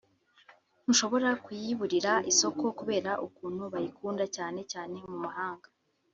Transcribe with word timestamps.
ntushobora 0.83 1.29
kuyiburira 1.43 2.13
isoko 2.31 2.63
kubera 2.79 3.11
ukuntu 3.27 3.63
bayikunda 3.73 4.25
cyane 4.35 4.59
cyane 4.71 4.95
mu 5.09 5.17
mahanga 5.25 5.67